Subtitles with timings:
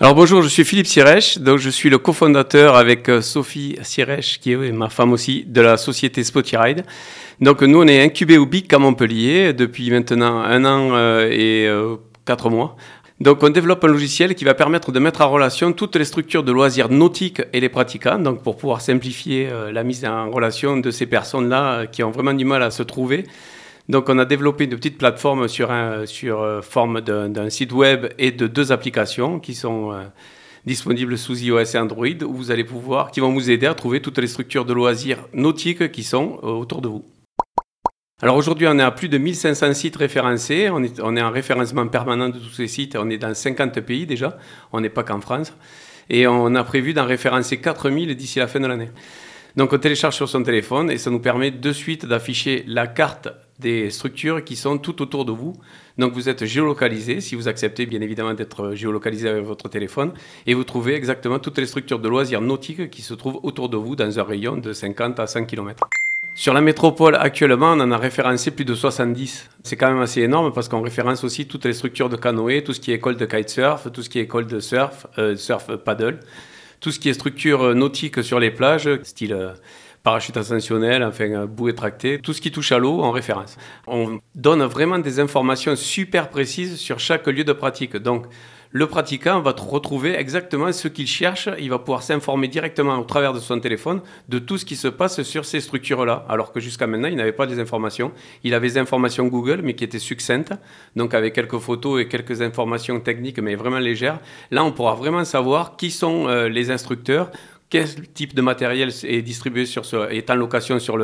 [0.00, 4.38] Alors bonjour, je suis Philippe Sirèche, donc je suis le cofondateur avec euh, Sophie Sirèche,
[4.38, 6.84] qui est ma femme aussi, de la société Spotiride.
[7.40, 11.66] Donc nous, on est incubé au BIC à Montpellier depuis maintenant un an euh, et
[11.66, 12.76] euh, quatre mois.
[13.20, 16.44] Donc on développe un logiciel qui va permettre de mettre en relation toutes les structures
[16.44, 20.92] de loisirs nautiques et les pratiquants, donc pour pouvoir simplifier la mise en relation de
[20.92, 23.24] ces personnes-là qui ont vraiment du mal à se trouver.
[23.88, 28.32] Donc, on a développé une petite plateforme sur, un, euh, forme d'un site web et
[28.32, 30.02] de deux applications qui sont euh,
[30.66, 34.02] disponibles sous iOS et Android, où vous allez pouvoir, qui vont vous aider à trouver
[34.02, 37.04] toutes les structures de loisirs nautiques qui sont euh, autour de vous.
[38.20, 40.68] Alors aujourd'hui, on est à plus de 1500 sites référencés.
[40.70, 42.94] On est, on est en référencement permanent de tous ces sites.
[42.94, 44.36] On est dans 50 pays déjà.
[44.72, 45.54] On n'est pas qu'en France.
[46.10, 48.90] Et on a prévu d'en référencer 4000 d'ici la fin de l'année.
[49.56, 53.28] Donc on télécharge sur son téléphone et ça nous permet de suite d'afficher la carte
[53.58, 55.54] des structures qui sont tout autour de vous.
[55.98, 60.12] Donc vous êtes géolocalisé, si vous acceptez bien évidemment d'être géolocalisé avec votre téléphone,
[60.46, 63.76] et vous trouvez exactement toutes les structures de loisirs nautiques qui se trouvent autour de
[63.76, 65.88] vous dans un rayon de 50 à 100 km.
[66.38, 69.50] Sur la métropole, actuellement, on en a référencé plus de 70.
[69.64, 72.72] C'est quand même assez énorme parce qu'on référence aussi toutes les structures de canoë, tout
[72.72, 75.74] ce qui est école de kitesurf, tout ce qui est école de surf, euh, surf
[75.78, 76.20] paddle,
[76.80, 79.52] tout ce qui est structure nautique sur les plages, style euh,
[80.02, 83.56] parachute ascensionnel, enfin bouée tractée, tout ce qui touche à l'eau en référence.
[83.86, 87.96] On donne vraiment des informations super précises sur chaque lieu de pratique.
[87.96, 88.26] Donc,
[88.70, 91.48] le pratiquant va retrouver exactement ce qu'il cherche.
[91.58, 94.88] Il va pouvoir s'informer directement au travers de son téléphone de tout ce qui se
[94.88, 96.26] passe sur ces structures-là.
[96.28, 98.12] Alors que jusqu'à maintenant, il n'avait pas des informations.
[98.44, 100.52] Il avait des informations Google, mais qui étaient succinctes,
[100.96, 104.20] donc avec quelques photos et quelques informations techniques, mais vraiment légères.
[104.50, 107.30] Là, on pourra vraiment savoir qui sont euh, les instructeurs,
[107.70, 110.98] quel type de matériel est distribué sur ce, est en location sur,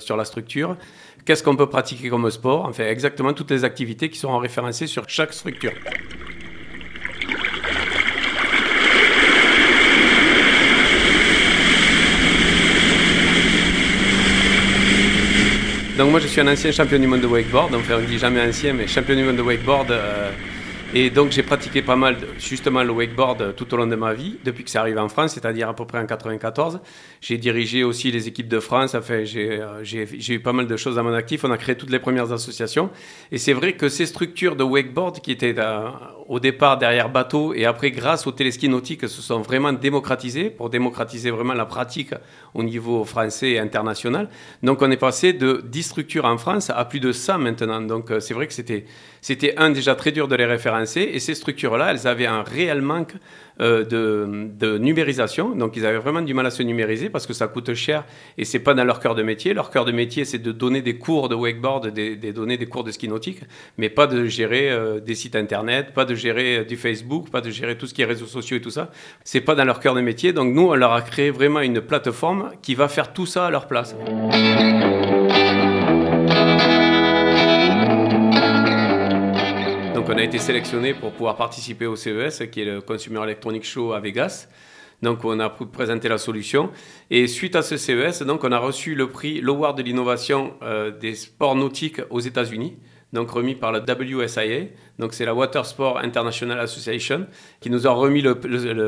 [0.00, 0.76] sur la structure,
[1.24, 5.08] qu'est-ce qu'on peut pratiquer comme sport, enfin exactement toutes les activités qui seront référencées sur
[5.08, 5.72] chaque structure.
[16.10, 18.40] Moi je suis un ancien champion du monde de wakeboard, enfin on ne dit jamais
[18.40, 19.90] ancien, mais champion du monde de wakeboard.
[19.90, 20.30] Euh,
[20.94, 24.38] et donc j'ai pratiqué pas mal justement le wakeboard tout au long de ma vie,
[24.42, 26.80] depuis que c'est arrivé en France, c'est-à-dire à peu près en 94.
[27.20, 30.98] J'ai dirigé aussi les équipes de France, enfin euh, j'ai eu pas mal de choses
[30.98, 31.44] à mon actif.
[31.44, 32.90] On a créé toutes les premières associations.
[33.30, 35.88] Et c'est vrai que ces structures de wakeboard qui étaient euh,
[36.26, 40.70] au départ derrière bateau et après grâce au téléski nautique se sont vraiment démocratisées pour
[40.70, 42.14] démocratiser vraiment la pratique
[42.54, 44.28] au niveau français et international.
[44.62, 47.80] Donc on est passé de 10 structures en France à plus de 100 maintenant.
[47.82, 48.84] Donc euh, c'est vrai que c'était
[49.20, 52.82] c'était un déjà très dur de les référencer et ces structures-là, elles avaient un réel
[52.82, 53.14] manque
[53.60, 55.56] euh, de, numérisation.
[55.56, 58.04] Donc ils avaient vraiment du mal à se numériser parce que ça coûte cher
[58.36, 59.52] et c'est pas dans leur cœur de métier.
[59.52, 62.84] Leur cœur de métier, c'est de donner des cours de wakeboard, des, donner des cours
[62.84, 63.40] de ski nautique,
[63.76, 67.40] mais pas de gérer euh, des sites internet, pas de gérer euh, du Facebook, pas
[67.40, 68.92] de gérer tout ce qui est réseaux sociaux et tout ça.
[69.24, 70.32] C'est pas dans leur cœur de métier.
[70.32, 73.50] Donc nous, on leur a créé vraiment une plateforme qui va faire tout ça à
[73.50, 73.96] leur place.
[80.06, 83.92] On a été sélectionné pour pouvoir participer au CES, qui est le Consumer Electronic Show
[83.92, 84.48] à Vegas.
[85.02, 86.70] Donc, on a présenté la solution.
[87.10, 90.90] Et suite à ce CES, donc, on a reçu le prix, l'Award de l'innovation euh,
[90.90, 92.78] des sports nautiques aux États-Unis,
[93.12, 94.66] donc remis par la WSIA.
[94.98, 97.26] Donc, c'est la Water Sport International Association
[97.60, 98.38] qui nous a remis le,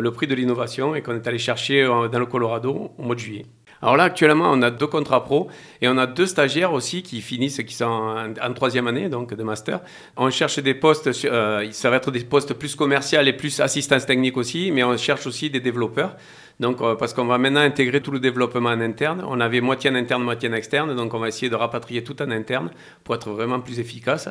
[0.00, 3.14] le prix de l'innovation et qu'on est allé chercher euh, dans le Colorado au mois
[3.14, 3.46] de juillet.
[3.84, 5.48] Alors là, actuellement, on a deux contrats pro
[5.82, 9.42] et on a deux stagiaires aussi qui finissent, qui sont en, troisième année donc de
[9.42, 9.80] master.
[10.16, 14.06] On cherche des postes, euh, ça va être des postes plus commerciaux et plus assistance
[14.06, 16.16] technique aussi, mais on cherche aussi des développeurs.
[16.60, 19.22] Donc, euh, parce qu'on va maintenant intégrer tout le développement en interne.
[19.28, 20.96] On avait moitié en interne, moitié en externe.
[20.96, 22.70] Donc, on va essayer de rapatrier tout en interne
[23.02, 24.30] pour être vraiment plus efficace.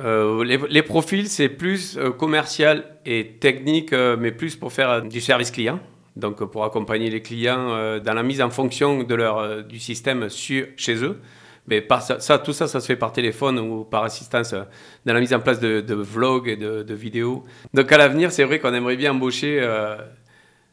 [0.00, 5.78] Euh, les, profils, c'est plus commercial et technique, mais plus pour faire du service client
[6.16, 11.04] donc pour accompagner les clients euh, dans la mise en fonction euh, du système chez
[11.04, 11.20] eux.
[11.66, 11.86] Mais
[12.18, 14.62] ça, tout ça, ça se fait par téléphone ou par assistance euh,
[15.06, 17.44] dans la mise en place de, vlogs et de, vidéos.
[17.72, 19.66] Donc à l'avenir, c'est vrai qu'on aimerait bien embaucher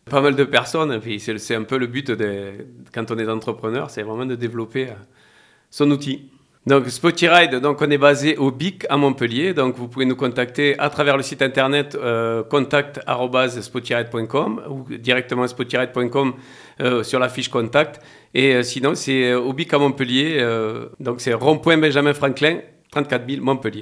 [0.09, 0.99] pas mal de personnes.
[1.17, 2.11] C'est un peu le but
[2.93, 4.89] quand on est entrepreneur, c'est vraiment de développer
[5.69, 6.29] son outil.
[6.67, 9.55] Donc Spotiride, donc on est basé au BIC à Montpellier.
[9.55, 16.33] Donc vous pouvez nous contacter à travers le site internet euh, contact@spotiride.com ou directement spotiride.com
[16.81, 17.99] euh, sur la fiche contact.
[18.35, 20.39] Et euh, sinon c'est euh, au BIC à Montpellier.
[20.99, 22.59] donc c'est rond-point Benjamin Franklin,
[22.91, 23.81] 34 000 Montpellier.